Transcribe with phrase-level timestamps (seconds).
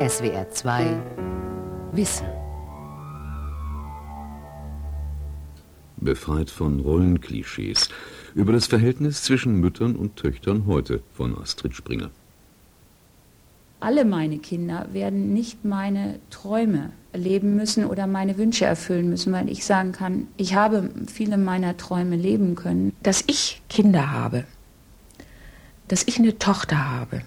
[0.00, 0.96] SWR 2
[1.90, 2.28] Wissen.
[5.96, 7.88] Befreit von Rollenklischees.
[8.36, 12.10] Über das Verhältnis zwischen Müttern und Töchtern heute von Astrid Springer.
[13.80, 19.50] Alle meine Kinder werden nicht meine Träume leben müssen oder meine Wünsche erfüllen müssen, weil
[19.50, 22.94] ich sagen kann, ich habe viele meiner Träume leben können.
[23.02, 24.44] Dass ich Kinder habe,
[25.88, 27.22] dass ich eine Tochter habe,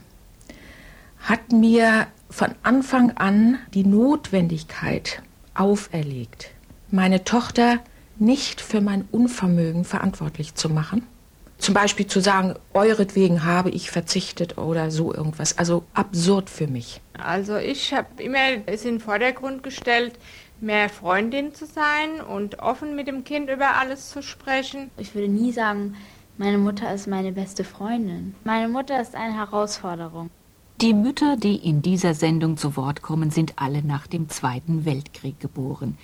[1.20, 5.22] hat mir von Anfang an die Notwendigkeit
[5.54, 6.52] auferlegt,
[6.90, 7.80] meine Tochter
[8.18, 11.06] nicht für mein Unvermögen verantwortlich zu machen.
[11.58, 15.60] Zum Beispiel zu sagen, euretwegen habe ich verzichtet oder so irgendwas.
[15.60, 17.02] Also absurd für mich.
[17.20, 20.14] Also ich habe immer es in den Vordergrund gestellt,
[20.60, 24.90] mehr Freundin zu sein und offen mit dem Kind über alles zu sprechen.
[24.98, 25.96] Ich würde nie sagen,
[26.38, 28.34] meine Mutter ist meine beste Freundin.
[28.44, 30.32] Meine Mutter ist eine Herausforderung.
[30.82, 35.40] Die Mütter, die in dieser Sendung zu Wort kommen, sind alle nach dem Zweiten Weltkrieg
[35.40, 35.96] geboren.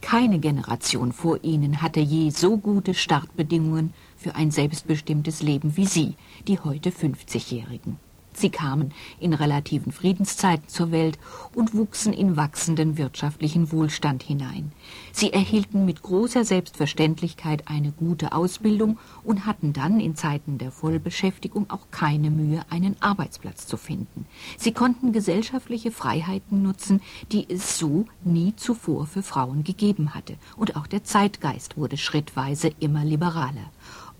[0.00, 6.14] Keine Generation vor ihnen hatte je so gute Startbedingungen für ein selbstbestimmtes Leben wie Sie,
[6.48, 7.98] die heute 50-Jährigen.
[8.34, 11.18] Sie kamen in relativen Friedenszeiten zur Welt
[11.54, 14.72] und wuchsen in wachsenden wirtschaftlichen Wohlstand hinein.
[15.12, 21.70] Sie erhielten mit großer Selbstverständlichkeit eine gute Ausbildung und hatten dann in Zeiten der Vollbeschäftigung
[21.70, 24.26] auch keine Mühe, einen Arbeitsplatz zu finden.
[24.56, 30.76] Sie konnten gesellschaftliche Freiheiten nutzen, die es so nie zuvor für Frauen gegeben hatte, und
[30.76, 33.70] auch der Zeitgeist wurde schrittweise immer liberaler.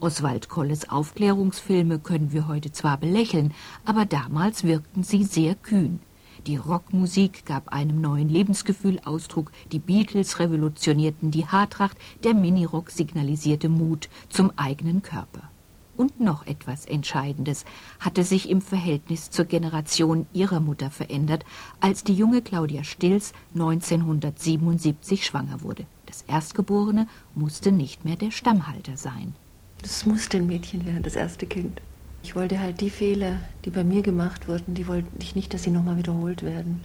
[0.03, 6.01] Oswald Kolles Aufklärungsfilme können wir heute zwar belächeln, aber damals wirkten sie sehr kühn.
[6.49, 13.69] Die Rockmusik gab einem neuen Lebensgefühl Ausdruck, die Beatles revolutionierten die Haartracht, der Minirock signalisierte
[13.69, 15.49] Mut zum eigenen Körper.
[15.97, 17.65] Und noch etwas Entscheidendes
[18.01, 21.45] hatte sich im Verhältnis zur Generation ihrer Mutter verändert,
[21.79, 25.87] als die junge Claudia Stills 1977 schwanger wurde.
[26.07, 27.07] Das Erstgeborene
[27.37, 29.37] musste nicht mehr der Stammhalter sein.
[29.83, 31.81] Das musste ein Mädchen werden, das erste Kind.
[32.23, 35.65] Ich wollte halt die Fehler, die bei mir gemacht wurden, die wollte ich nicht, dass
[35.65, 36.83] sie nochmal wiederholt werden.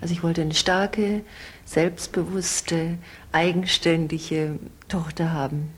[0.00, 1.22] Also ich wollte eine starke,
[1.64, 2.98] selbstbewusste,
[3.32, 4.58] eigenständige
[4.88, 5.70] Tochter haben,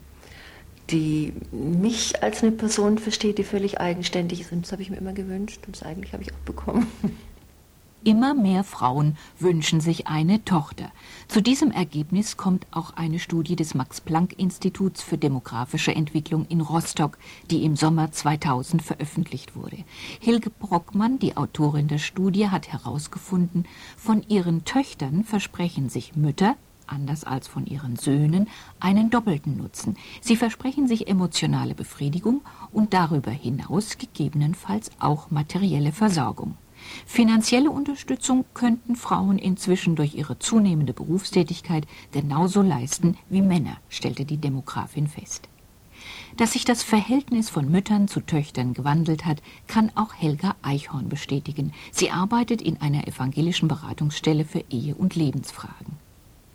[0.91, 4.53] die mich als eine Person versteht, die völlig eigenständig ist.
[4.53, 6.87] Und das habe ich mir immer gewünscht und das eigentlich habe ich auch bekommen.
[8.05, 10.91] Immer mehr Frauen wünschen sich eine Tochter.
[11.29, 17.17] Zu diesem Ergebnis kommt auch eine Studie des Max-Planck-Instituts für demografische Entwicklung in Rostock,
[17.53, 19.85] die im Sommer 2000 veröffentlicht wurde.
[20.19, 26.57] Hilge Brockmann, die Autorin der Studie, hat herausgefunden, von ihren Töchtern versprechen sich Mütter,
[26.89, 28.49] anders als von ihren Söhnen,
[28.81, 29.97] einen doppelten Nutzen.
[30.21, 32.41] Sie versprechen sich emotionale Befriedigung
[32.73, 36.57] und darüber hinaus gegebenenfalls auch materielle Versorgung.
[37.07, 44.39] Finanzielle Unterstützung könnten Frauen inzwischen durch ihre zunehmende Berufstätigkeit genauso leisten wie Männer, stellte die
[44.39, 45.49] Demografin fest.
[46.37, 51.73] Dass sich das Verhältnis von Müttern zu Töchtern gewandelt hat, kann auch Helga Eichhorn bestätigen.
[51.91, 55.99] Sie arbeitet in einer evangelischen Beratungsstelle für Ehe- und Lebensfragen.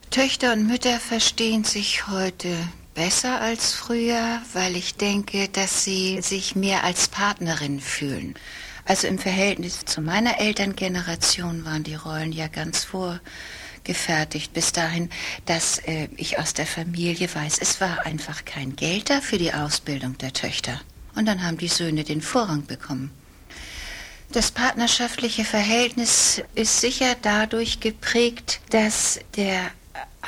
[0.10, 2.58] Töchter und Mütter verstehen sich heute
[2.96, 8.34] besser als früher, weil ich denke, dass sie sich mehr als Partnerin fühlen.
[8.88, 15.10] Also im Verhältnis zu meiner Elterngeneration waren die Rollen ja ganz vorgefertigt bis dahin,
[15.46, 19.54] dass äh, ich aus der Familie weiß, es war einfach kein Geld da für die
[19.54, 20.80] Ausbildung der Töchter.
[21.16, 23.12] Und dann haben die Söhne den Vorrang bekommen.
[24.32, 29.70] Das partnerschaftliche Verhältnis ist sicher dadurch geprägt, dass der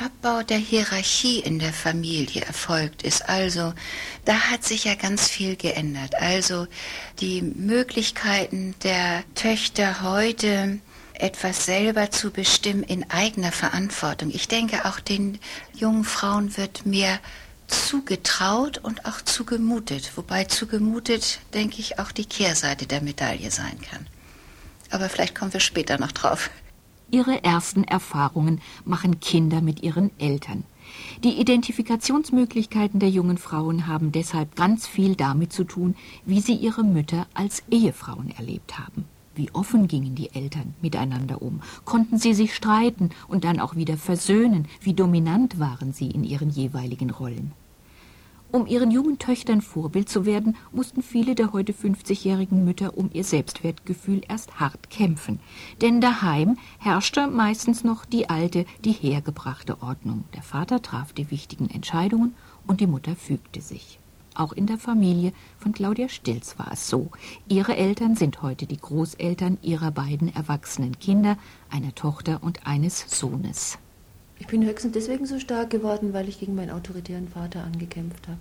[0.00, 3.28] Abbau der Hierarchie in der Familie erfolgt ist.
[3.28, 3.74] Also
[4.24, 6.14] da hat sich ja ganz viel geändert.
[6.14, 6.66] Also
[7.20, 10.78] die Möglichkeiten der Töchter heute
[11.14, 14.30] etwas selber zu bestimmen in eigener Verantwortung.
[14.32, 15.38] Ich denke, auch den
[15.74, 17.20] jungen Frauen wird mehr
[17.66, 20.16] zugetraut und auch zugemutet.
[20.16, 24.06] Wobei zugemutet, denke ich, auch die Kehrseite der Medaille sein kann.
[24.90, 26.50] Aber vielleicht kommen wir später noch drauf.
[27.10, 30.64] Ihre ersten Erfahrungen machen Kinder mit ihren Eltern.
[31.24, 36.84] Die Identifikationsmöglichkeiten der jungen Frauen haben deshalb ganz viel damit zu tun, wie sie ihre
[36.84, 39.06] Mütter als Ehefrauen erlebt haben.
[39.34, 41.62] Wie offen gingen die Eltern miteinander um?
[41.84, 44.66] Konnten sie sich streiten und dann auch wieder versöhnen?
[44.80, 47.52] Wie dominant waren sie in ihren jeweiligen Rollen?
[48.52, 53.22] Um ihren jungen Töchtern Vorbild zu werden, mussten viele der heute 50-jährigen Mütter um ihr
[53.22, 55.38] Selbstwertgefühl erst hart kämpfen.
[55.80, 60.24] Denn daheim herrschte meistens noch die alte, die hergebrachte Ordnung.
[60.34, 62.34] Der Vater traf die wichtigen Entscheidungen
[62.66, 64.00] und die Mutter fügte sich.
[64.34, 67.10] Auch in der Familie von Claudia Stilz war es so.
[67.48, 71.36] Ihre Eltern sind heute die Großeltern ihrer beiden erwachsenen Kinder,
[71.70, 73.78] einer Tochter und eines Sohnes.
[74.40, 78.40] Ich bin höchstens deswegen so stark geworden, weil ich gegen meinen autoritären Vater angekämpft habe.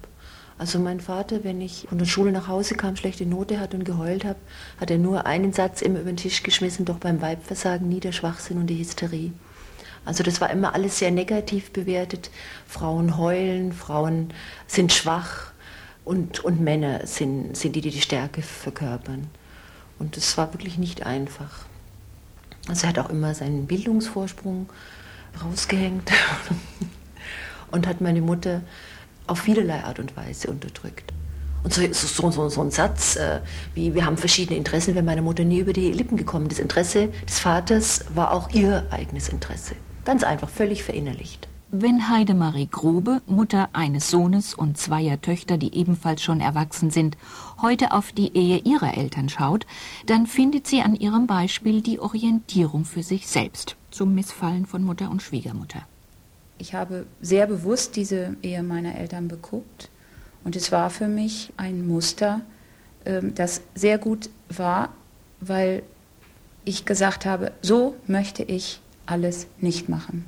[0.58, 3.84] Also mein Vater, wenn ich von der Schule nach Hause kam, schlechte Note hat und
[3.84, 4.40] geheult habe,
[4.80, 8.14] hat er nur einen Satz immer über den Tisch geschmissen, doch beim Weibversagen nie der
[8.14, 9.34] Schwachsinn und die Hysterie.
[10.06, 12.32] Also das war immer alles sehr negativ bewertet.
[12.66, 14.34] Frauen heulen, Frauen
[14.68, 15.52] sind schwach
[16.06, 19.28] und, und Männer sind, sind die, die die Stärke verkörpern.
[20.00, 21.66] Und das war wirklich nicht einfach.
[22.70, 24.70] Also er hat auch immer seinen Bildungsvorsprung
[25.44, 26.12] rausgehängt
[27.72, 28.62] und hat meine Mutter
[29.28, 31.14] auf vielerlei Art und Weise unterdrückt.
[31.64, 33.42] Und so, so, so, so ein Satz äh,
[33.74, 36.48] wie, wir haben verschiedene Interessen, wäre meiner Mutter nie über die Lippen gekommen.
[36.48, 39.76] Das Interesse des Vaters war auch ihr eigenes Interesse.
[40.06, 41.48] Ganz einfach, völlig verinnerlicht.
[41.72, 47.16] Wenn Heidemarie Grobe, Mutter eines Sohnes und zweier Töchter, die ebenfalls schon erwachsen sind,
[47.62, 49.68] heute auf die Ehe ihrer Eltern schaut,
[50.08, 55.10] dann findet sie an ihrem Beispiel die Orientierung für sich selbst, zum Missfallen von Mutter
[55.10, 55.82] und Schwiegermutter.
[56.58, 59.90] Ich habe sehr bewusst diese Ehe meiner Eltern beguckt
[60.44, 62.42] und es war für mich ein Muster,
[63.06, 64.90] ähm, das sehr gut war,
[65.40, 65.84] weil
[66.66, 70.26] ich gesagt habe, so möchte ich alles nicht machen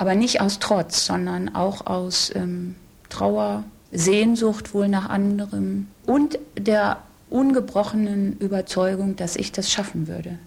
[0.00, 2.74] aber nicht aus Trotz, sondern auch aus ähm,
[3.10, 10.38] Trauer, Sehnsucht wohl nach anderem und der ungebrochenen Überzeugung, dass ich das schaffen würde.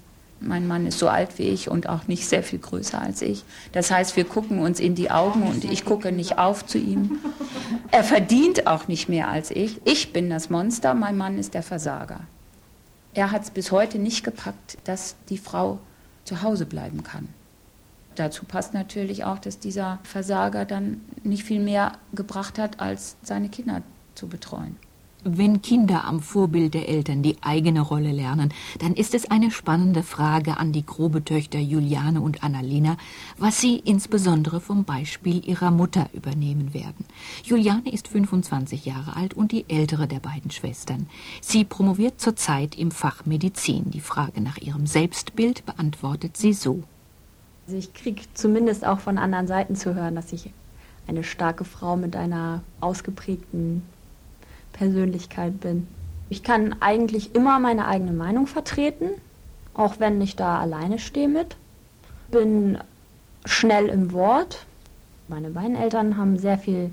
[0.46, 3.44] Mein Mann ist so alt wie ich und auch nicht sehr viel größer als ich.
[3.72, 7.20] Das heißt, wir gucken uns in die Augen und ich gucke nicht auf zu ihm.
[7.92, 9.80] Er verdient auch nicht mehr als ich.
[9.86, 12.22] Ich bin das Monster, mein Mann ist der Versager.
[13.14, 15.80] Er hat es bis heute nicht gepackt, dass die Frau
[16.26, 17.30] zu Hause bleiben kann.
[18.16, 23.50] Dazu passt natürlich auch, dass dieser Versager dann nicht viel mehr gebracht hat, als seine
[23.50, 23.82] Kinder
[24.16, 24.78] zu betreuen.
[25.26, 30.04] Wenn Kinder am Vorbild der Eltern die eigene Rolle lernen, dann ist es eine spannende
[30.04, 32.98] Frage an die grobe Töchter Juliane und Annalena,
[33.38, 37.06] was sie insbesondere vom Beispiel ihrer Mutter übernehmen werden.
[37.42, 41.08] Juliane ist 25 Jahre alt und die ältere der beiden Schwestern.
[41.40, 43.92] Sie promoviert zurzeit im Fach Medizin.
[43.92, 46.84] Die Frage nach ihrem Selbstbild beantwortet sie so.
[47.66, 50.52] Also ich kriege zumindest auch von anderen Seiten zu hören, dass ich
[51.08, 53.84] eine starke Frau mit einer ausgeprägten
[54.74, 55.88] Persönlichkeit bin.
[56.30, 59.10] Ich kann eigentlich immer meine eigene Meinung vertreten,
[59.74, 61.56] auch wenn ich da alleine stehe mit.
[62.30, 62.78] Bin
[63.46, 64.66] schnell im Wort.
[65.28, 66.92] Meine beiden Eltern haben sehr viel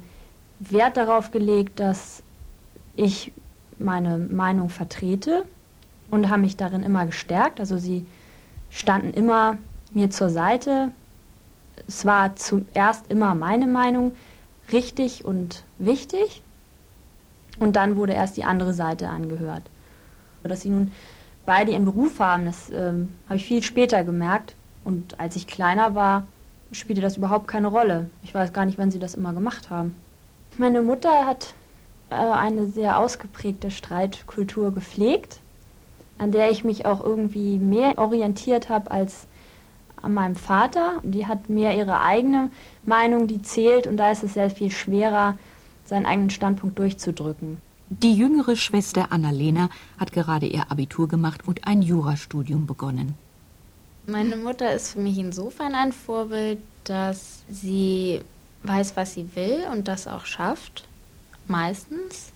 [0.60, 2.22] Wert darauf gelegt, dass
[2.96, 3.32] ich
[3.78, 5.44] meine Meinung vertrete
[6.10, 7.60] und haben mich darin immer gestärkt.
[7.60, 8.06] Also sie
[8.68, 9.56] standen immer
[9.92, 10.92] mir zur Seite.
[11.88, 14.12] Es war zuerst immer meine Meinung
[14.70, 16.42] richtig und wichtig
[17.60, 19.62] und dann wurde erst die andere Seite angehört.
[20.42, 20.90] Dass sie nun
[21.46, 25.94] beide ihren Beruf haben, das ähm, habe ich viel später gemerkt und als ich kleiner
[25.94, 26.26] war,
[26.72, 28.10] spielte das überhaupt keine Rolle.
[28.22, 29.94] Ich weiß gar nicht, wann sie das immer gemacht haben.
[30.56, 31.54] Meine Mutter hat
[32.10, 35.40] äh, eine sehr ausgeprägte Streitkultur gepflegt,
[36.18, 39.26] an der ich mich auch irgendwie mehr orientiert habe als
[40.02, 40.94] an meinem Vater.
[41.02, 42.50] Die hat mehr ihre eigene
[42.84, 45.36] Meinung, die zählt und da ist es sehr viel schwerer,
[45.90, 47.58] seinen eigenen Standpunkt durchzudrücken.
[47.90, 53.14] Die jüngere Schwester Annalena hat gerade ihr Abitur gemacht und ein Jurastudium begonnen.
[54.06, 58.22] Meine Mutter ist für mich insofern ein Vorbild, dass sie
[58.62, 60.86] weiß, was sie will und das auch schafft.
[61.48, 62.32] Meistens.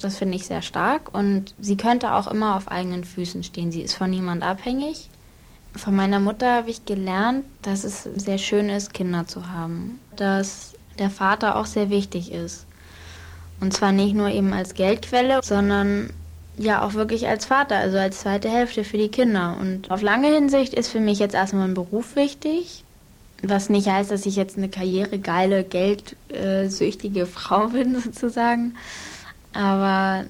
[0.00, 3.72] Das finde ich sehr stark und sie könnte auch immer auf eigenen Füßen stehen.
[3.72, 5.10] Sie ist von niemand abhängig.
[5.74, 10.00] Von meiner Mutter habe ich gelernt, dass es sehr schön ist, Kinder zu haben.
[10.16, 12.66] Dass der Vater auch sehr wichtig ist.
[13.60, 16.10] Und zwar nicht nur eben als Geldquelle, sondern
[16.58, 19.56] ja auch wirklich als Vater, also als zweite Hälfte für die Kinder.
[19.60, 22.84] Und auf lange Hinsicht ist für mich jetzt erstmal ein Beruf wichtig.
[23.42, 28.74] Was nicht heißt, dass ich jetzt eine karrieregeile, geldsüchtige Frau bin, sozusagen.
[29.52, 30.24] Aber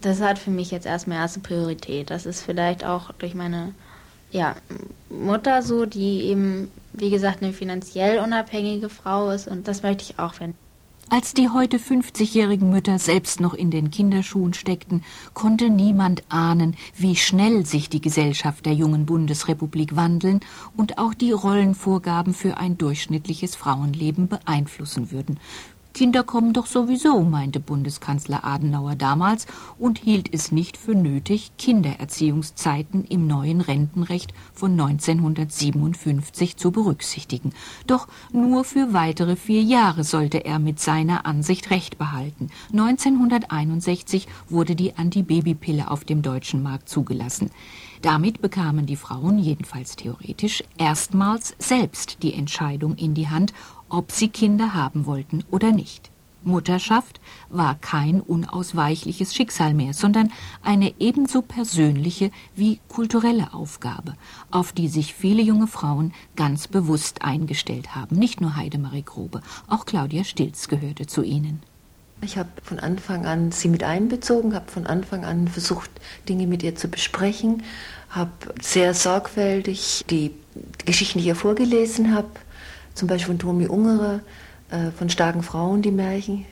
[0.00, 2.10] das hat für mich jetzt erstmal erste Priorität.
[2.10, 3.74] Das ist vielleicht auch durch meine
[4.32, 4.56] ja,
[5.10, 10.18] Mutter so, die eben, wie gesagt, eine finanziell unabhängige Frau ist und das möchte ich
[10.18, 10.54] auch werden.
[11.10, 17.16] Als die heute 50-jährigen Mütter selbst noch in den Kinderschuhen steckten, konnte niemand ahnen, wie
[17.16, 20.40] schnell sich die Gesellschaft der jungen Bundesrepublik wandeln
[20.74, 25.38] und auch die Rollenvorgaben für ein durchschnittliches Frauenleben beeinflussen würden.
[25.92, 29.46] Kinder kommen doch sowieso, meinte Bundeskanzler Adenauer damals
[29.78, 37.52] und hielt es nicht für nötig, Kindererziehungszeiten im neuen Rentenrecht von 1957 zu berücksichtigen.
[37.86, 42.48] Doch nur für weitere vier Jahre sollte er mit seiner Ansicht Recht behalten.
[42.72, 47.50] 1961 wurde die Antibabypille auf dem deutschen Markt zugelassen.
[48.02, 53.52] Damit bekamen die Frauen, jedenfalls theoretisch, erstmals selbst die Entscheidung in die Hand,
[53.92, 56.10] ob sie Kinder haben wollten oder nicht.
[56.44, 57.20] Mutterschaft
[57.50, 60.32] war kein unausweichliches Schicksal mehr, sondern
[60.62, 64.14] eine ebenso persönliche wie kulturelle Aufgabe,
[64.50, 68.16] auf die sich viele junge Frauen ganz bewusst eingestellt haben.
[68.16, 71.62] Nicht nur Heidemarie Grobe, auch Claudia Stilz gehörte zu ihnen.
[72.22, 75.90] Ich habe von Anfang an sie mit einbezogen, habe von Anfang an versucht,
[76.28, 77.62] Dinge mit ihr zu besprechen,
[78.10, 78.30] habe
[78.60, 80.32] sehr sorgfältig die
[80.84, 82.30] Geschichten, die ich ihr vorgelesen habe,
[82.94, 84.20] zum Beispiel von Tomi Ungerer,
[84.70, 86.44] äh, von starken Frauen, die Märchen.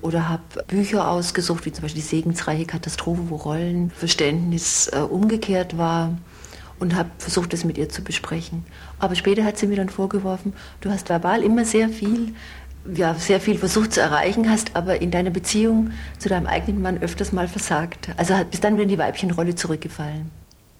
[0.00, 6.16] Oder habe Bücher ausgesucht, wie zum Beispiel die segensreiche Katastrophe, wo Rollenverständnis äh, umgekehrt war
[6.78, 8.64] und habe versucht, das mit ihr zu besprechen.
[8.98, 12.34] Aber später hat sie mir dann vorgeworfen, du hast verbal immer sehr viel,
[12.94, 16.98] ja, sehr viel versucht zu erreichen, hast aber in deiner Beziehung zu deinem eigenen Mann
[16.98, 18.10] öfters mal versagt.
[18.16, 20.30] Also bist dann wieder die Weibchenrolle zurückgefallen.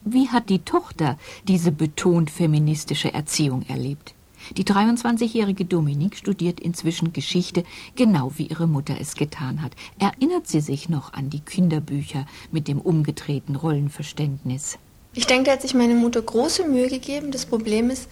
[0.04, 4.14] Wie hat die Tochter diese betont feministische Erziehung erlebt?
[4.56, 7.64] Die 23-jährige Dominique studiert inzwischen Geschichte,
[7.96, 9.72] genau wie ihre Mutter es getan hat.
[9.98, 14.78] Erinnert sie sich noch an die Kinderbücher mit dem umgedrehten Rollenverständnis?
[15.14, 17.30] Ich denke, da hat sich meine Mutter große Mühe gegeben.
[17.30, 18.08] Das Problem ist,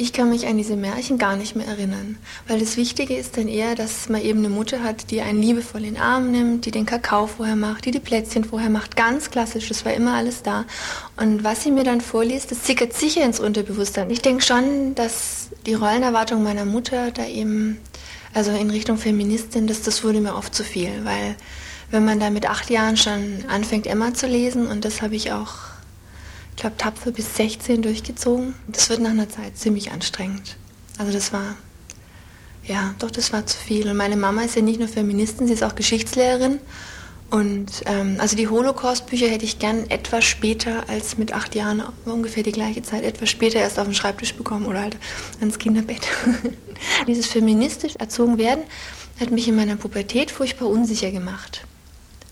[0.00, 2.16] ich kann mich an diese Märchen gar nicht mehr erinnern.
[2.48, 5.84] Weil das Wichtige ist dann eher, dass man eben eine Mutter hat, die einen liebevoll
[5.84, 8.96] in den Arm nimmt, die den Kakao vorher macht, die die Plätzchen vorher macht.
[8.96, 10.64] Ganz klassisch, das war immer alles da.
[11.18, 14.08] Und was sie mir dann vorliest, das sickert sicher ins Unterbewusstsein.
[14.08, 17.78] Ich denke schon, dass die Rollenerwartung meiner Mutter da eben,
[18.32, 21.04] also in Richtung Feministin, dass das wurde mir oft zu viel.
[21.04, 21.36] Weil
[21.90, 25.30] wenn man da mit acht Jahren schon anfängt, Emma zu lesen, und das habe ich
[25.30, 25.69] auch
[26.50, 28.54] ich glaube, tapfer bis 16 durchgezogen.
[28.68, 30.56] Das wird nach einer Zeit ziemlich anstrengend.
[30.98, 31.56] Also das war,
[32.64, 33.88] ja, doch, das war zu viel.
[33.88, 36.60] Und meine Mama ist ja nicht nur Feministin, sie ist auch Geschichtslehrerin.
[37.30, 42.42] Und ähm, also die Holocaust-Bücher hätte ich gern etwas später als mit acht Jahren, ungefähr
[42.42, 44.96] die gleiche Zeit, etwas später erst auf den Schreibtisch bekommen oder halt
[45.38, 46.08] ans Kinderbett.
[47.06, 48.64] Dieses feministisch erzogen werden
[49.20, 51.62] hat mich in meiner Pubertät furchtbar unsicher gemacht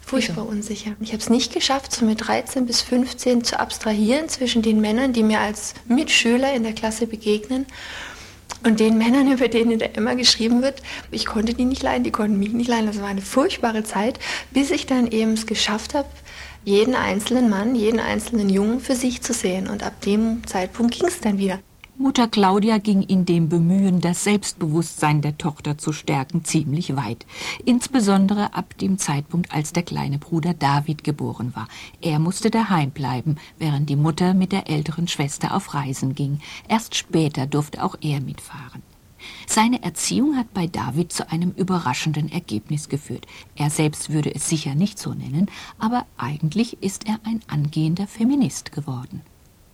[0.08, 0.92] furchtbar unsicher.
[1.00, 5.12] Ich habe es nicht geschafft, so mit 13 bis 15 zu abstrahieren zwischen den Männern,
[5.12, 7.66] die mir als Mitschüler in der Klasse begegnen
[8.64, 10.82] und den Männern, über denen da immer geschrieben wird.
[11.10, 12.86] Ich konnte die nicht leiden, die konnten mich nicht leiden.
[12.86, 14.18] Das war eine furchtbare Zeit,
[14.50, 16.08] bis ich dann eben es geschafft habe,
[16.64, 19.68] jeden einzelnen Mann, jeden einzelnen Jungen für sich zu sehen.
[19.68, 21.60] Und ab dem Zeitpunkt ging es dann wieder.
[22.00, 27.26] Mutter Claudia ging in dem Bemühen, das Selbstbewusstsein der Tochter zu stärken, ziemlich weit.
[27.64, 31.66] Insbesondere ab dem Zeitpunkt, als der kleine Bruder David geboren war.
[32.00, 36.38] Er musste daheim bleiben, während die Mutter mit der älteren Schwester auf Reisen ging.
[36.68, 38.84] Erst später durfte auch er mitfahren.
[39.48, 43.26] Seine Erziehung hat bei David zu einem überraschenden Ergebnis geführt.
[43.56, 45.50] Er selbst würde es sicher nicht so nennen,
[45.80, 49.22] aber eigentlich ist er ein angehender Feminist geworden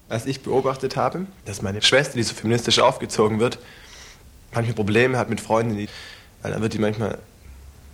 [0.08, 3.58] als ich beobachtet habe, dass meine Schwester, die so feministisch aufgezogen wird,
[4.52, 5.88] manchmal Probleme hat mit Freunden,
[6.42, 7.18] weil dann wird die manchmal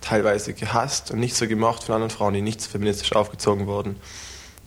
[0.01, 3.97] teilweise gehasst und nicht so gemocht von anderen Frauen, die nicht so feministisch aufgezogen wurden,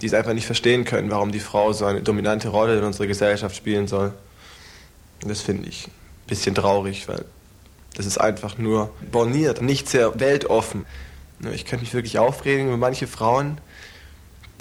[0.02, 3.08] die es einfach nicht verstehen können, warum die Frau so eine dominante Rolle in unserer
[3.08, 4.14] Gesellschaft spielen soll.
[5.22, 7.26] Und das finde ich ein bisschen traurig, weil
[7.96, 10.86] das ist einfach nur borniert, nicht sehr weltoffen.
[11.54, 13.60] Ich könnte mich wirklich aufregen über manche Frauen,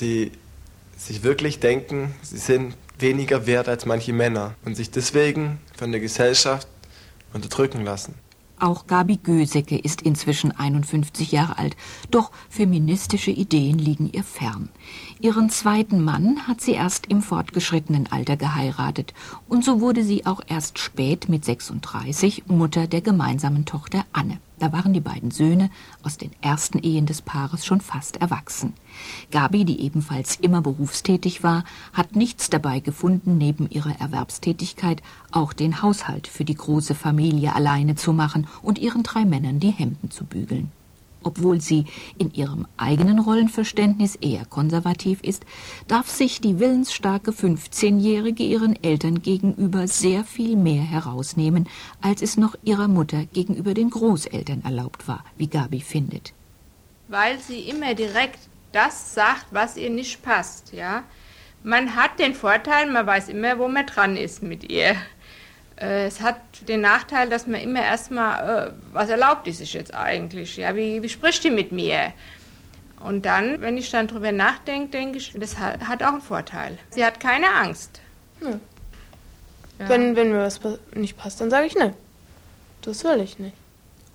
[0.01, 0.33] die
[1.07, 6.01] sich wirklich denken, sie sind weniger wert als manche Männer und sich deswegen von der
[6.01, 6.69] Gesellschaft
[7.33, 8.15] unterdrücken lassen.
[8.63, 11.77] Auch Gabi Gösecke ist inzwischen 51 Jahre alt,
[12.13, 14.69] doch feministische Ideen liegen ihr fern.
[15.21, 19.15] Ihren zweiten Mann hat sie erst im fortgeschrittenen Alter geheiratet
[19.49, 24.39] und so wurde sie auch erst spät mit 36 Mutter der gemeinsamen Tochter Anne.
[24.63, 25.71] Da waren die beiden Söhne
[26.05, 28.75] aus den ersten Ehen des Paares schon fast erwachsen.
[29.33, 35.03] Gabi, die ebenfalls immer berufstätig war, hat nichts dabei gefunden, neben ihrer Erwerbstätigkeit
[35.33, 39.73] auch den Haushalt für die große Familie alleine zu machen und ihren drei Männern die
[39.73, 40.71] Hemden zu bügeln.
[41.23, 41.85] Obwohl sie
[42.19, 45.45] in ihrem eigenen Rollenverständnis eher konservativ ist,
[45.89, 51.69] darf sich die willensstarke 15-Jährige ihren Eltern gegenüber sehr viel mehr herausnehmen,
[52.01, 56.33] als es noch ihrer Mutter gegenüber den Großeltern erlaubt war, wie Gabi findet.
[57.09, 58.39] Weil sie immer direkt
[58.73, 61.05] das sagt, was ihr nicht passt, ja.
[61.63, 64.97] Man hat den Vorteil, man weiß immer, wo man dran ist mit ihr.
[65.83, 66.37] Äh, es hat
[66.69, 70.57] den Nachteil, dass man immer erstmal, äh, was erlaubt die sich jetzt eigentlich?
[70.57, 72.13] Ja, wie, wie spricht die mit mir?
[73.01, 76.79] Und dann, wenn ich dann drüber nachdenke, denke ich, das hat, hat auch einen Vorteil.
[76.91, 78.01] Sie hat keine Angst.
[78.41, 78.51] Ja.
[79.79, 79.89] Ja.
[79.89, 80.61] Wenn, wenn mir was
[80.95, 81.95] nicht passt, dann sage ich nein.
[82.83, 83.57] Das will ich nicht.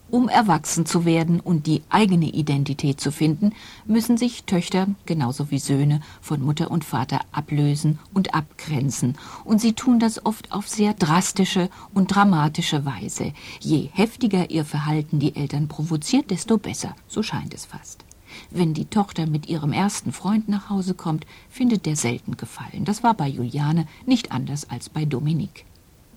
[0.10, 3.52] Um erwachsen zu werden und die eigene Identität zu finden,
[3.86, 9.74] müssen sich Töchter genauso wie Söhne von Mutter und Vater ablösen und abgrenzen, und sie
[9.74, 13.34] tun das oft auf sehr drastische und dramatische Weise.
[13.60, 18.06] Je heftiger ihr Verhalten die Eltern provoziert, desto besser, so scheint es fast.
[18.50, 22.86] Wenn die Tochter mit ihrem ersten Freund nach Hause kommt, findet der selten Gefallen.
[22.86, 25.66] Das war bei Juliane nicht anders als bei Dominique.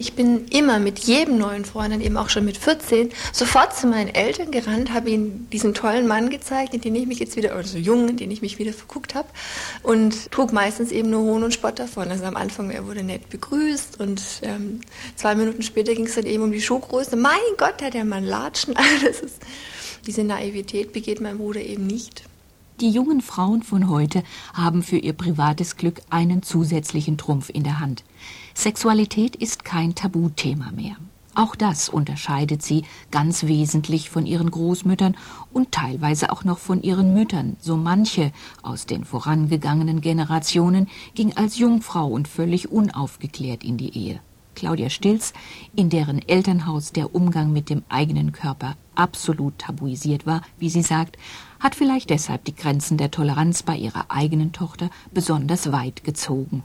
[0.00, 3.86] Ich bin immer mit jedem neuen Freund, dann eben auch schon mit 14, sofort zu
[3.86, 7.52] meinen Eltern gerannt, habe ihnen diesen tollen Mann gezeigt, in den ich mich jetzt wieder,
[7.52, 9.28] oder so jungen, in den ich mich wieder verguckt habe
[9.82, 12.08] und trug meistens eben nur Hohn und Spott davon.
[12.08, 14.80] Also am Anfang, er wurde nett begrüßt und ähm,
[15.16, 17.16] zwei Minuten später ging es dann eben um die Schuhgröße.
[17.16, 18.76] Mein Gott, hat der Mann Latschen.
[18.80, 19.40] Also ist,
[20.06, 22.22] diese Naivität begeht mein Bruder eben nicht.
[22.80, 24.22] Die jungen Frauen von heute
[24.54, 28.02] haben für ihr privates Glück einen zusätzlichen Trumpf in der Hand.
[28.60, 30.96] Sexualität ist kein Tabuthema mehr.
[31.34, 35.16] Auch das unterscheidet sie ganz wesentlich von ihren Großmüttern
[35.50, 37.56] und teilweise auch noch von ihren Müttern.
[37.58, 44.20] So manche aus den vorangegangenen Generationen ging als Jungfrau und völlig unaufgeklärt in die Ehe.
[44.54, 45.32] Claudia Stilz,
[45.74, 51.16] in deren Elternhaus der Umgang mit dem eigenen Körper absolut tabuisiert war, wie sie sagt,
[51.60, 56.62] hat vielleicht deshalb die Grenzen der Toleranz bei ihrer eigenen Tochter besonders weit gezogen.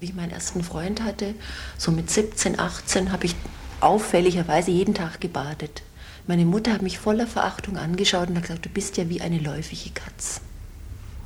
[0.00, 1.34] Wie ich meinen ersten Freund hatte,
[1.76, 3.34] so mit 17, 18, habe ich
[3.80, 5.82] auffälligerweise jeden Tag gebadet.
[6.26, 9.38] Meine Mutter hat mich voller Verachtung angeschaut und hat gesagt, du bist ja wie eine
[9.38, 10.40] läufige Katz.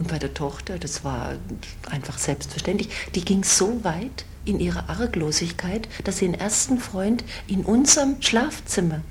[0.00, 1.34] Und bei der Tochter, das war
[1.88, 7.64] einfach selbstverständlich, die ging so weit in ihrer Arglosigkeit, dass sie den ersten Freund in
[7.64, 9.02] unserem Schlafzimmer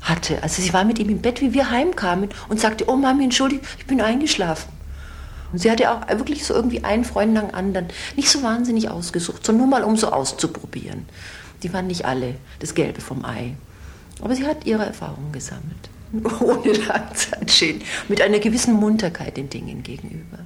[0.00, 0.44] hatte.
[0.44, 3.62] Also sie war mit ihm im Bett, wie wir heimkamen und sagte, oh Mami, entschuldige,
[3.80, 4.79] ich bin eingeschlafen.
[5.52, 9.44] Sie hatte auch wirklich so irgendwie einen Freund nach dem anderen nicht so wahnsinnig ausgesucht,
[9.44, 11.06] sondern nur mal um so auszuprobieren.
[11.62, 13.54] Die waren nicht alle das Gelbe vom Ei.
[14.22, 15.90] Aber sie hat ihre Erfahrungen gesammelt.
[16.40, 20.40] Ohne Langzeitschäden, mit einer gewissen Munterkeit den Dingen gegenüber.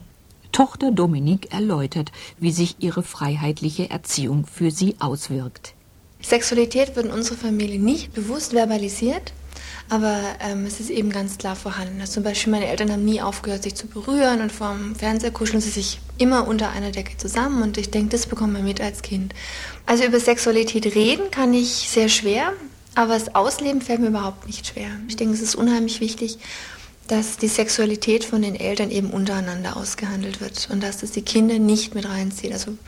[0.52, 5.74] Tochter Dominique erläutert, wie sich ihre freiheitliche Erziehung für sie auswirkt.
[6.22, 9.32] Sexualität wird in unserer Familie nicht bewusst verbalisiert.
[9.90, 12.00] Aber ähm, es ist eben ganz klar vorhanden.
[12.00, 15.60] Also zum Beispiel meine Eltern haben nie aufgehört, sich zu berühren und vorm Fernseher kuscheln
[15.60, 17.62] sie sich immer unter einer Decke zusammen.
[17.62, 19.34] Und ich denke, das bekommt man mit als Kind.
[19.86, 22.52] Also über Sexualität reden kann ich sehr schwer,
[22.94, 24.88] aber das Ausleben fällt mir überhaupt nicht schwer.
[25.08, 26.38] Ich denke, es ist unheimlich wichtig,
[27.08, 31.58] dass die Sexualität von den Eltern eben untereinander ausgehandelt wird und dass das die Kinder
[31.58, 32.52] nicht mit reinzieht.
[32.52, 32.78] Also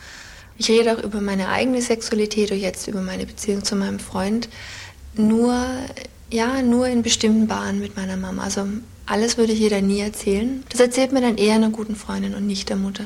[0.57, 4.49] ich rede auch über meine eigene Sexualität und jetzt über meine Beziehung zu meinem Freund.
[5.15, 5.67] Nur
[6.31, 8.43] ja, nur in bestimmten Bahnen mit meiner Mama.
[8.43, 8.67] Also
[9.07, 10.65] alles würde ich ihr dann nie erzählen.
[10.69, 13.05] Das erzählt mir dann eher einer guten Freundin und nicht der Mutter.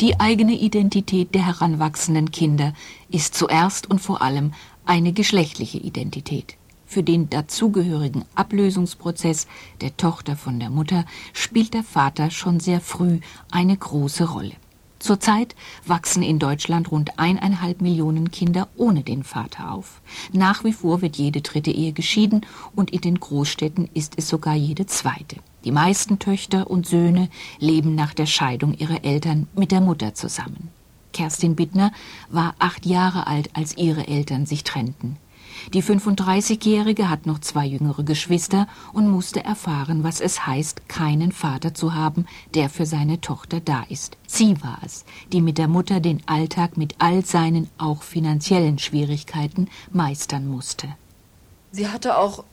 [0.00, 2.74] Die eigene Identität der heranwachsenden Kinder
[3.10, 4.52] ist zuerst und vor allem
[4.84, 6.56] eine geschlechtliche Identität.
[6.86, 9.46] Für den dazugehörigen Ablösungsprozess
[9.80, 14.52] der Tochter von der Mutter spielt der Vater schon sehr früh eine große Rolle.
[14.98, 15.54] Zurzeit
[15.84, 20.00] wachsen in Deutschland rund eineinhalb Millionen Kinder ohne den Vater auf.
[20.32, 24.54] Nach wie vor wird jede dritte Ehe geschieden und in den Großstädten ist es sogar
[24.54, 25.36] jede zweite.
[25.64, 27.28] Die meisten Töchter und Söhne
[27.58, 30.70] leben nach der Scheidung ihrer Eltern mit der Mutter zusammen.
[31.12, 31.92] Kerstin Bittner
[32.28, 35.16] war acht Jahre alt, als ihre Eltern sich trennten.
[35.74, 41.74] Die 35-Jährige hat noch zwei jüngere Geschwister und musste erfahren, was es heißt, keinen Vater
[41.74, 44.16] zu haben, der für seine Tochter da ist.
[44.26, 49.68] Sie war es, die mit der Mutter den Alltag mit all seinen auch finanziellen Schwierigkeiten
[49.90, 50.88] meistern musste.
[51.72, 52.44] Sie hatte auch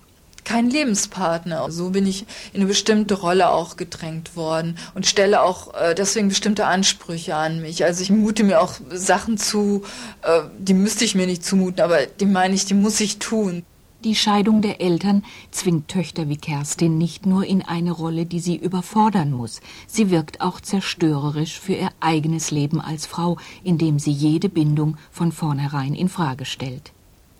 [0.43, 1.71] kein Lebenspartner.
[1.71, 6.29] So bin ich in eine bestimmte Rolle auch gedrängt worden und stelle auch äh, deswegen
[6.29, 7.83] bestimmte Ansprüche an mich.
[7.83, 9.83] Also ich mute mir auch Sachen zu,
[10.21, 13.63] äh, die müsste ich mir nicht zumuten, aber die meine ich, die muss ich tun.
[14.03, 18.57] Die Scheidung der Eltern zwingt Töchter wie Kerstin nicht nur in eine Rolle, die sie
[18.57, 19.61] überfordern muss.
[19.87, 25.31] Sie wirkt auch zerstörerisch für ihr eigenes Leben als Frau, indem sie jede Bindung von
[25.31, 26.91] vornherein in Frage stellt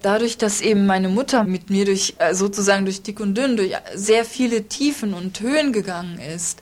[0.03, 3.73] dadurch, dass eben meine Mutter mit mir durch äh, sozusagen durch dick und dünn, durch
[3.95, 6.61] sehr viele Tiefen und Höhen gegangen ist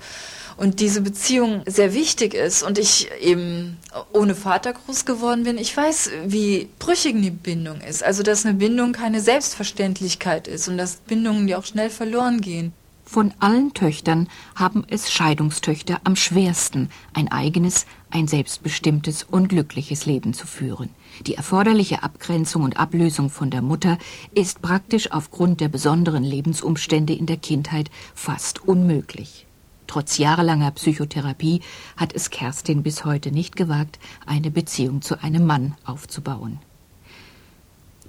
[0.57, 3.77] und diese Beziehung sehr wichtig ist und ich eben
[4.13, 8.03] ohne Vater groß geworden bin, ich weiß, wie brüchig eine Bindung ist.
[8.03, 12.73] Also, dass eine Bindung keine Selbstverständlichkeit ist und dass Bindungen, die auch schnell verloren gehen.
[13.05, 20.33] Von allen Töchtern haben es Scheidungstöchter am schwersten, ein eigenes, ein selbstbestimmtes und glückliches Leben
[20.33, 20.89] zu führen.
[21.27, 23.97] Die erforderliche Abgrenzung und Ablösung von der Mutter
[24.33, 29.45] ist praktisch aufgrund der besonderen Lebensumstände in der Kindheit fast unmöglich.
[29.85, 31.61] Trotz jahrelanger Psychotherapie
[31.97, 36.59] hat es Kerstin bis heute nicht gewagt, eine Beziehung zu einem Mann aufzubauen.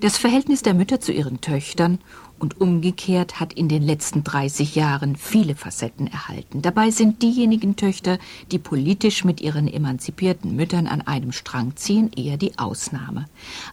[0.00, 1.98] Das Verhältnis der Mütter zu ihren Töchtern
[2.42, 6.61] und umgekehrt hat in den letzten 30 Jahren viele Facetten erhalten.
[6.61, 8.18] Dabei sind diejenigen Töchter,
[8.50, 13.26] die politisch mit ihren emanzipierten Müttern an einem Strang ziehen, eher die Ausnahme.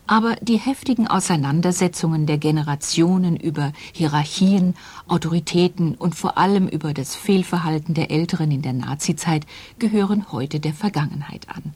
[0.05, 4.75] Aber die heftigen Auseinandersetzungen der Generationen über Hierarchien,
[5.07, 9.47] Autoritäten und vor allem über das Fehlverhalten der Älteren in der Nazizeit
[9.79, 11.73] gehören heute der Vergangenheit an.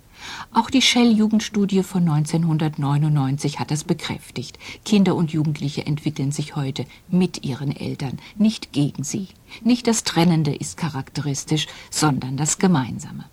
[0.54, 4.58] Auch die Shell-Jugendstudie von 1999 hat das bekräftigt.
[4.86, 9.30] Kinder und Jugendliche entwickeln sich heute mit ihren Eltern, nicht gegen sie.
[9.64, 13.26] Nicht das Trennende ist charakteristisch, sondern das Gemeinsame.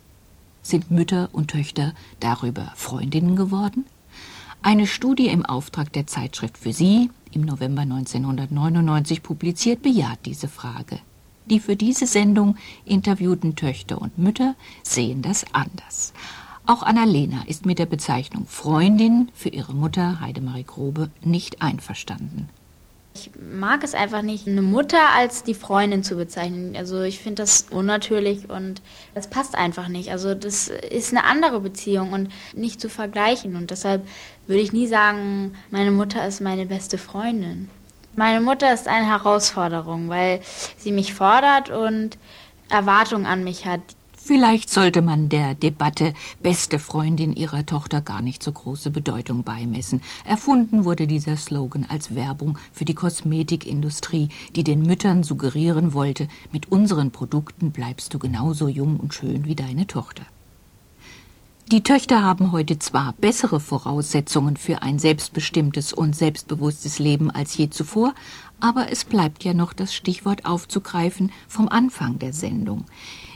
[0.62, 3.84] Sind Mütter und Töchter darüber Freundinnen geworden?
[4.62, 10.98] Eine Studie im Auftrag der Zeitschrift für Sie, im November 1999 publiziert, bejaht diese Frage.
[11.46, 16.12] Die für diese Sendung interviewten Töchter und Mütter sehen das anders.
[16.70, 22.48] Auch Annalena ist mit der Bezeichnung Freundin für ihre Mutter Heidemarie Grobe nicht einverstanden.
[23.12, 26.76] Ich mag es einfach nicht, eine Mutter als die Freundin zu bezeichnen.
[26.76, 28.82] Also ich finde das unnatürlich und
[29.16, 30.12] das passt einfach nicht.
[30.12, 33.56] Also das ist eine andere Beziehung und nicht zu vergleichen.
[33.56, 34.06] Und deshalb
[34.46, 37.68] würde ich nie sagen, meine Mutter ist meine beste Freundin.
[38.14, 40.40] Meine Mutter ist eine Herausforderung, weil
[40.76, 42.16] sie mich fordert und
[42.68, 43.80] Erwartungen an mich hat.
[44.30, 50.02] Vielleicht sollte man der Debatte beste Freundin ihrer Tochter gar nicht so große Bedeutung beimessen.
[50.24, 56.70] Erfunden wurde dieser Slogan als Werbung für die Kosmetikindustrie, die den Müttern suggerieren wollte, mit
[56.70, 60.22] unseren Produkten bleibst du genauso jung und schön wie deine Tochter.
[61.72, 67.70] Die Töchter haben heute zwar bessere Voraussetzungen für ein selbstbestimmtes und selbstbewusstes Leben als je
[67.70, 68.12] zuvor,
[68.60, 72.84] aber es bleibt ja noch das Stichwort aufzugreifen vom Anfang der Sendung.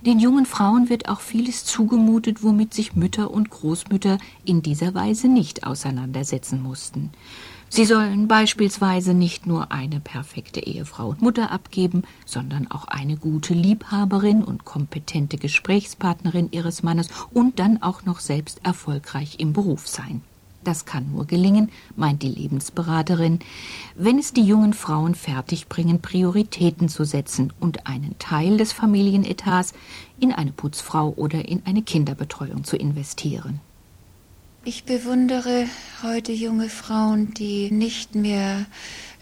[0.06, 5.28] Den jungen Frauen wird auch vieles zugemutet, womit sich Mütter und Großmütter in dieser Weise
[5.28, 7.10] nicht auseinandersetzen mussten.
[7.70, 13.54] Sie sollen beispielsweise nicht nur eine perfekte Ehefrau und Mutter abgeben, sondern auch eine gute
[13.54, 20.22] Liebhaberin und kompetente Gesprächspartnerin ihres Mannes und dann auch noch selbst erfolgreich im Beruf sein.
[20.64, 23.38] Das kann nur gelingen, meint die Lebensberaterin,
[23.94, 29.74] wenn es die jungen Frauen fertigbringen, Prioritäten zu setzen und einen Teil des Familienetats
[30.18, 33.60] in eine Putzfrau oder in eine Kinderbetreuung zu investieren.
[34.66, 35.66] Ich bewundere
[36.02, 38.64] heute junge Frauen, die nicht mehr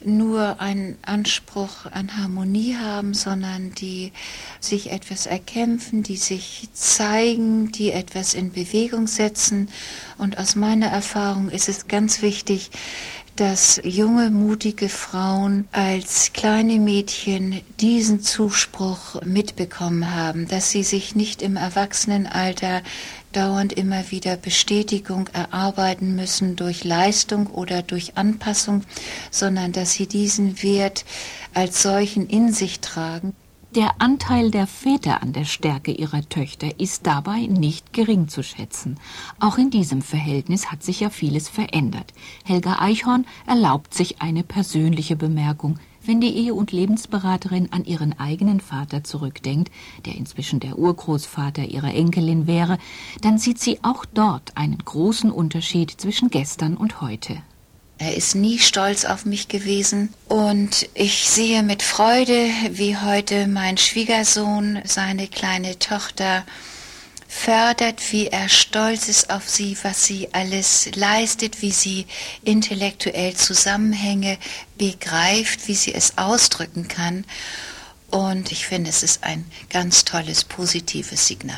[0.04, 4.12] nur einen Anspruch an Harmonie haben, sondern die
[4.60, 9.68] sich etwas erkämpfen, die sich zeigen, die etwas in Bewegung setzen.
[10.16, 12.70] Und aus meiner Erfahrung ist es ganz wichtig,
[13.34, 21.40] dass junge, mutige Frauen als kleine Mädchen diesen Zuspruch mitbekommen haben, dass sie sich nicht
[21.40, 22.82] im Erwachsenenalter
[23.32, 28.82] dauernd immer wieder Bestätigung erarbeiten müssen durch Leistung oder durch Anpassung,
[29.30, 31.04] sondern dass sie diesen Wert
[31.54, 33.34] als solchen in sich tragen.
[33.74, 38.98] Der Anteil der Väter an der Stärke ihrer Töchter ist dabei nicht gering zu schätzen.
[39.40, 42.12] Auch in diesem Verhältnis hat sich ja vieles verändert.
[42.44, 48.60] Helga Eichhorn erlaubt sich eine persönliche Bemerkung, wenn die Ehe- und Lebensberaterin an ihren eigenen
[48.60, 49.70] Vater zurückdenkt,
[50.04, 52.78] der inzwischen der Urgroßvater ihrer Enkelin wäre,
[53.20, 57.42] dann sieht sie auch dort einen großen Unterschied zwischen gestern und heute.
[57.98, 63.78] Er ist nie stolz auf mich gewesen und ich sehe mit Freude, wie heute mein
[63.78, 66.44] Schwiegersohn seine kleine Tochter
[67.32, 72.06] fördert, wie er stolz ist auf sie, was sie alles leistet, wie sie
[72.44, 74.38] intellektuell Zusammenhänge
[74.76, 77.24] begreift, wie sie es ausdrücken kann.
[78.10, 81.56] Und ich finde, es ist ein ganz tolles, positives Signal.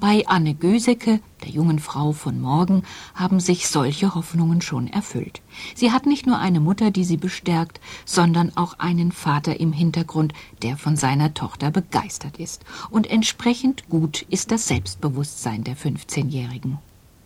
[0.00, 2.84] Bei Anne Gösecke, der jungen Frau von morgen,
[3.16, 5.42] haben sich solche Hoffnungen schon erfüllt.
[5.74, 10.34] Sie hat nicht nur eine Mutter, die sie bestärkt, sondern auch einen Vater im Hintergrund,
[10.62, 12.64] der von seiner Tochter begeistert ist.
[12.90, 16.78] Und entsprechend gut ist das Selbstbewusstsein der 15-Jährigen.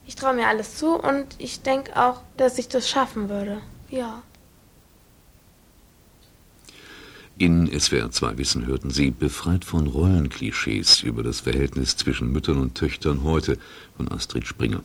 [0.07, 3.61] Ich traue mir alles zu und ich denke auch, dass ich das schaffen würde.
[3.91, 4.23] Ja.
[7.39, 12.75] In SWR 2 Wissen hörten Sie Befreit von Rollenklischees über das Verhältnis zwischen Müttern und
[12.75, 13.59] Töchtern heute
[13.97, 14.85] von Astrid Springer.